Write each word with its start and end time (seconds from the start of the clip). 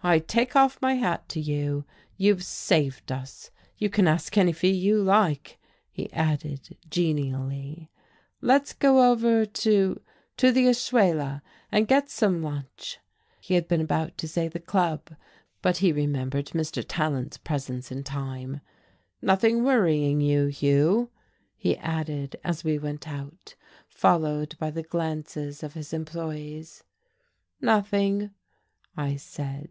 "I 0.00 0.20
take 0.20 0.54
off 0.54 0.80
my 0.80 0.94
hat 0.94 1.28
to 1.30 1.40
you. 1.40 1.84
You've 2.16 2.44
saved 2.44 3.10
us. 3.10 3.50
You 3.78 3.90
can 3.90 4.06
ask 4.06 4.38
any 4.38 4.52
fee 4.52 4.70
you 4.70 5.02
like," 5.02 5.58
he 5.90 6.10
added 6.12 6.76
genially. 6.88 7.90
"Let's 8.40 8.72
go 8.72 9.10
over 9.10 9.44
to 9.44 10.00
to 10.36 10.52
the 10.52 10.66
Ashuela 10.66 11.42
and 11.72 11.88
get 11.88 12.10
some 12.10 12.44
lunch." 12.44 13.00
He 13.40 13.54
had 13.54 13.66
been 13.66 13.80
about 13.80 14.16
to 14.18 14.28
say 14.28 14.46
the 14.46 14.60
Club, 14.60 15.16
but 15.62 15.78
he 15.78 15.90
remembered 15.90 16.46
Mr. 16.50 16.84
Tallant's 16.86 17.36
presence 17.36 17.90
in 17.90 18.04
time. 18.04 18.60
"Nothing's 19.20 19.62
worrying 19.62 20.20
you, 20.20 20.46
Hugh?" 20.46 21.10
he 21.56 21.76
added, 21.76 22.36
as 22.44 22.62
we 22.62 22.78
went 22.78 23.08
out, 23.08 23.56
followed 23.88 24.56
by 24.60 24.70
the 24.70 24.84
glances 24.84 25.64
of 25.64 25.74
his 25.74 25.92
employees. 25.92 26.84
"Nothing," 27.60 28.30
I 28.96 29.14
said.... 29.14 29.68